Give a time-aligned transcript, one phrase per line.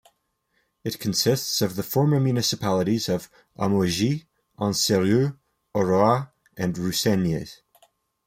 [0.83, 4.25] It consists of the former municipalities of Amougies,
[4.59, 5.37] Anseroeul,
[5.75, 7.59] Orroir and Russegnies.